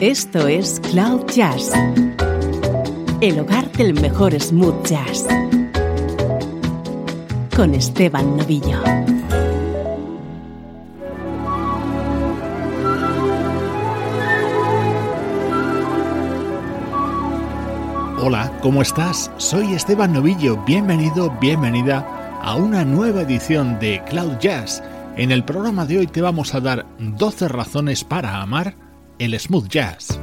[0.00, 1.72] Esto es Cloud Jazz,
[3.22, 5.26] el hogar del mejor smooth jazz,
[7.56, 8.78] con Esteban Novillo.
[18.20, 19.30] Hola, ¿cómo estás?
[19.38, 24.82] Soy Esteban Novillo, bienvenido, bienvenida a una nueva edición de Cloud Jazz.
[25.16, 28.85] En el programa de hoy te vamos a dar 12 razones para amar
[29.18, 30.18] el smooth jazz.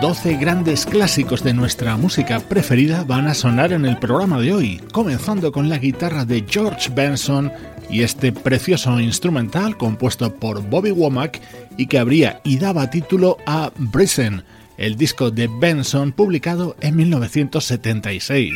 [0.00, 4.80] 12 grandes clásicos de nuestra música preferida van a sonar en el programa de hoy,
[4.92, 7.50] comenzando con la guitarra de George Benson
[7.90, 11.40] y este precioso instrumental compuesto por Bobby Womack
[11.76, 14.44] y que abría y daba título a Brisen,
[14.76, 18.52] el disco de Benson publicado en 1976.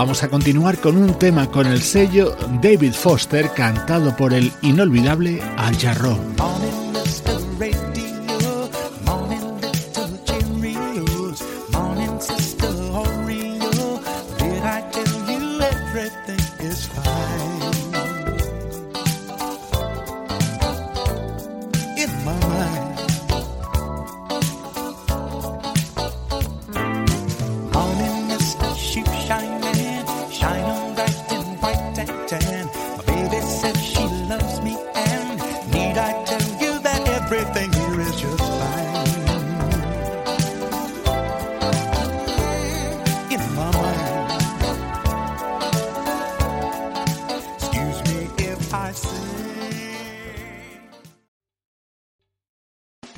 [0.00, 5.42] Vamos a continuar con un tema con el sello David Foster cantado por el inolvidable
[5.58, 6.16] Al Jarreau.